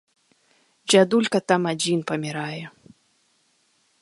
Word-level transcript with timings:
Дзядулька 0.93 1.37
там 1.53 1.61
адзін 1.75 1.99
памірае. 2.13 2.65